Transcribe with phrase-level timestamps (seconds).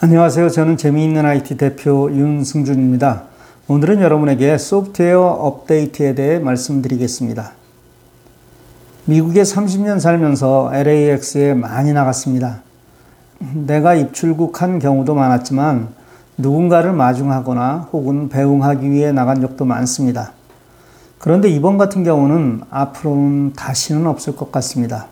[0.00, 0.50] 안녕하세요.
[0.50, 3.24] 저는 재미있는 IT 대표 윤승준입니다.
[3.66, 7.50] 오늘은 여러분에게 소프트웨어 업데이트에 대해 말씀드리겠습니다.
[9.06, 12.62] 미국에 30년 살면서 LAX에 많이 나갔습니다.
[13.40, 15.88] 내가 입출국한 경우도 많았지만
[16.36, 20.30] 누군가를 마중하거나 혹은 배웅하기 위해 나간 적도 많습니다.
[21.18, 25.08] 그런데 이번 같은 경우는 앞으로는 다시는 없을 것 같습니다.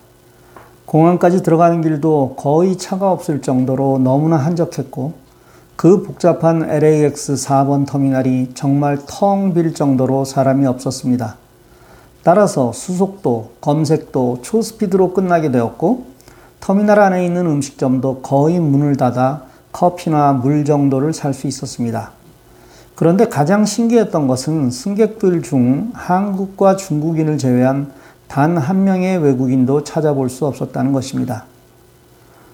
[0.87, 5.13] 공항까지 들어가는 길도 거의 차가 없을 정도로 너무나 한적했고
[5.75, 11.35] 그 복잡한 LAX 4번 터미널이 정말 텅 빌 정도로 사람이 없었습니다.
[12.23, 16.05] 따라서 수속도, 검색도 초스피드로 끝나게 되었고
[16.61, 22.11] 터미널 안에 있는 음식점도 거의 문을 닫아 커피나 물 정도를 살 수 있었습니다.
[22.95, 27.91] 그런데 가장 신기했던 것은 승객들 중 한국과 중국인을 제외한
[28.27, 31.45] 단 한 명의 외국인도 찾아볼 수 없었다는 것입니다.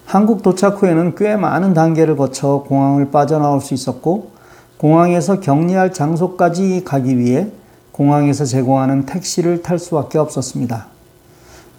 [0.06, 4.32] 한국 도착 후에는 꽤 많은 단계를 거쳐 공항을 빠져나올 수 있었고,
[4.78, 7.48] 공항에서 격리할 장소까지 가기 위해
[7.92, 10.88] 공항에서 제공하는 택시를 탈 수밖에 없었습니다.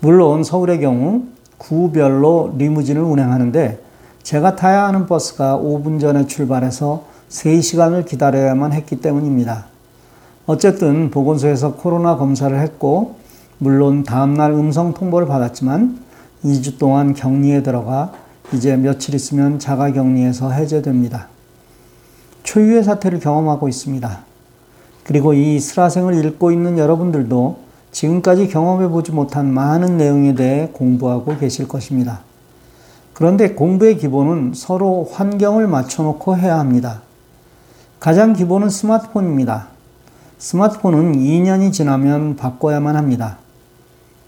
[0.01, 1.25] 물론 서울의 경우
[1.59, 3.83] 구별로 리무진을 운행하는데
[4.23, 9.67] 제가 타야 하는 버스가 5분 전에 출발해서 3시간을 기다려야만 했기 때문입니다.
[10.47, 13.17] 어쨌든 보건소에서 코로나 검사를 했고
[13.65, 15.99] 물론 다음날 음성 통보를 받았지만
[16.45, 18.13] 2주 동안 격리에 들어가
[18.53, 21.29] 이제 며칠 있으면 자가 격리에서 해제됩니다.
[22.43, 24.21] 초유의 사태를 경험하고 있습니다.
[25.03, 27.57] 그리고 이 슬라생을 읽고 있는 여러분들도
[27.91, 32.21] 지금까지 경험해 보지 못한 많은 내용에 대해 공부하고 계실 것입니다.
[33.15, 37.01] 그런데 공부의 기본은 서로 환경을 맞춰놓고 해야 합니다.
[37.99, 39.69] 가장 기본은 스마트폰입니다.
[40.37, 43.39] 스마트폰은 2년이 지나면 바꿔야만 합니다.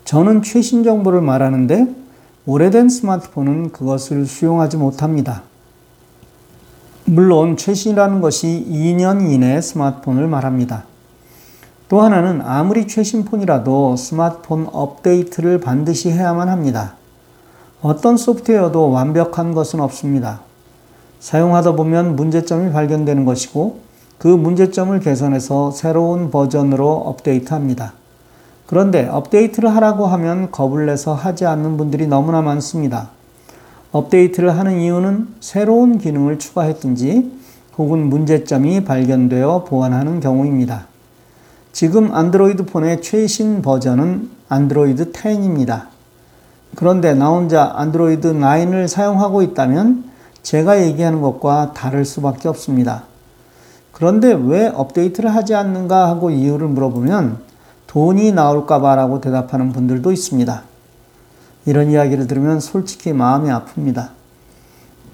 [0.07, 1.89] 저는 최신 정보를 말하는데
[2.47, 5.43] 오래된 스마트폰은 그것을 수용하지 못합니다.
[7.07, 10.85] 물론 최신이라는 것이 2년 이내 스마트폰을 말합니다.
[11.89, 16.95] 또 하나는 아무리 최신 폰이라도 스마트폰 업데이트를 반드시 해야만 합니다.
[17.83, 20.41] 어떤 소프트웨어도 완벽한 것은 없습니다.
[21.19, 23.81] 사용하다 보면 문제점이 발견되는 것이고
[24.19, 27.93] 그 문제점을 개선해서 새로운 버전으로 업데이트합니다.
[28.67, 33.11] 그런데 업데이트를 하라고 하면 겁을 내서 하지 않는 분들이 너무나 많습니다.
[33.93, 37.33] 업데이트를 하는 이유는 새로운 기능을 추가했든지
[37.79, 40.87] 혹은 문제점이 발견되어 보완하는 경우입니다.
[41.73, 45.87] 지금 안드로이드 폰의 최신 버전은 안드로이드 10입니다.
[46.75, 50.05] 그런데 나 혼자 안드로이드 9을 사용하고 있다면
[50.43, 53.05] 제가 얘기하는 것과 다를 수밖에 없습니다.
[53.93, 57.46] 그런데 왜 업데이트를 하지 않는가 하고 이유를 물어보면
[57.97, 60.63] 돈이 나올까봐라고 대답하는 분들도 있습니다.
[61.65, 64.11] 이런 이야기를 들으면 솔직히 마음이 아픕니다.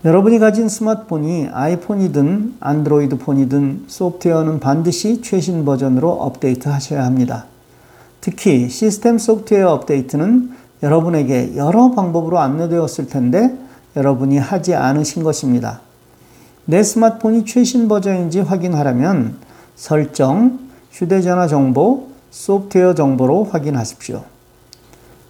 [0.04, 7.44] 여러분이 가진 스마트폰이 아이폰이든 안드로이드 폰이든 소프트웨어는 반드시 최신 버전으로 업데이트 하셔야 합니다.
[8.20, 10.50] 특히 시스템 소프트웨어 업데이트는
[10.82, 13.56] 여러분에게 여러 방법으로 안내되었을 텐데
[13.94, 15.82] 여러분이 하지 않으신 것입니다.
[16.64, 19.36] 내 스마트폰이 최신 버전인지 확인하려면
[19.76, 20.58] 설정,
[20.90, 24.24] 휴대전화 정보, 소프트웨어 정보로 확인하십시오.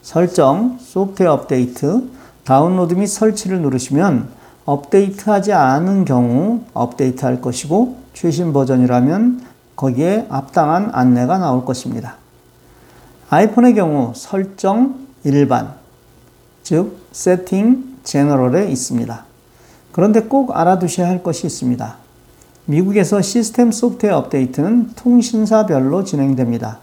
[0.03, 2.09] 설정, 소프트웨어 업데이트,
[2.45, 4.29] 다운로드 및 설치를 누르시면
[4.65, 9.43] 업데이트하지 않은 경우 업데이트 할 것이고 최신 버전이라면
[9.75, 12.17] 거기에 합당한 안내가 나올 것입니다.
[13.31, 15.75] 아이폰의 경우 설정 일반,
[16.63, 19.25] 즉 세팅 제너럴에 있습니다.
[19.91, 21.97] 그런데 꼭 알아두셔야 할 것이 있습니다.
[22.67, 26.79] 미국에서 시스템 소프트웨어 업데이트는 통신사별로 진행됩니다.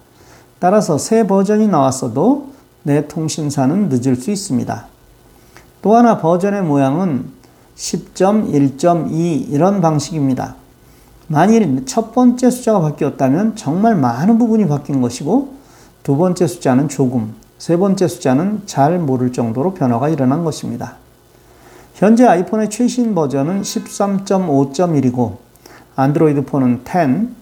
[0.59, 2.50] 따라서 새 버전이 나왔어도
[2.84, 4.88] 내 통신사는 늦을 수 있습니다.
[5.81, 7.31] 또 하나 버전의 모양은
[7.75, 10.56] 10.1.2 이런 방식입니다.
[11.28, 15.53] 만일 첫 번째 숫자가 바뀌었다면 정말 많은 부분이 바뀐 것이고
[16.03, 20.96] 두 번째 숫자는 조금, 세 번째 숫자는 잘 모를 정도로 변화가 일어난 것입니다.
[21.94, 25.38] 현재 아이폰의 최신 버전은 13.5.1이고
[25.96, 27.39] 안드로이드 폰은 10,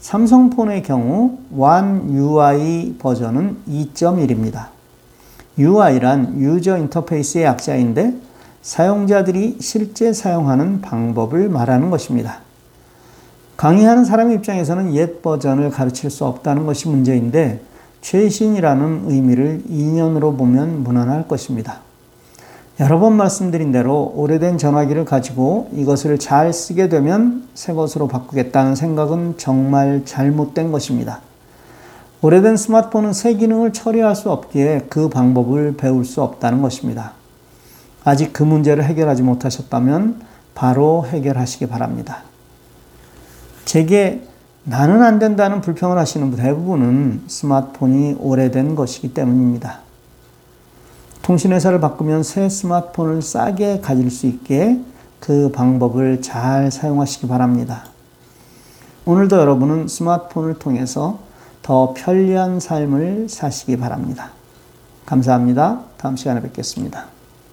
[0.00, 4.68] 삼성폰의 경우 One UI 버전은 2.1입니다.
[5.58, 8.14] UI란 유저 인터페이스의 약자인데
[8.62, 12.40] 사용자들이 실제 사용하는 방법을 말하는 것입니다.
[13.56, 17.60] 강의하는 사람 입장에서는 옛 버전을 가르칠 수 없다는 것이 문제인데
[18.00, 21.80] 최신이라는 의미를 2년으로 보면 무난할 것입니다.
[22.80, 29.34] 여러 번 말씀드린 대로 오래된 전화기를 가지고 이것을 잘 쓰게 되면 새 것으로 바꾸겠다는 생각은
[29.36, 31.20] 정말 잘못된 것입니다.
[32.22, 37.12] 오래된 스마트폰은 새 기능을 처리할 수 없기에 그 방법을 배울 수 없다는 것입니다.
[38.04, 40.20] 아직 그 문제를 해결하지 못하셨다면
[40.54, 42.22] 바로 해결하시기 바랍니다.
[43.64, 44.22] 제게
[44.62, 49.87] 나는 안 된다는 불평을 하시는 대부분은 스마트폰이 오래된 것이기 때문입니다.
[51.28, 54.80] 통신회사를 바꾸면 새 스마트폰을 싸게 가질 수 있게
[55.20, 57.84] 그 방법을 잘 사용하시기 바랍니다.
[59.04, 61.18] 오늘도 여러분은 스마트폰을 통해서
[61.60, 64.30] 더 편리한 삶을 사시기 바랍니다.
[65.04, 65.80] 감사합니다.
[65.98, 67.17] 다음 시간에 뵙겠습니다.